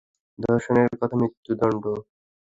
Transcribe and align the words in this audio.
ধর্ষণের 0.39 0.89
জন্য 0.99 1.13
মৃত্যুদণ্ড। 1.21 1.83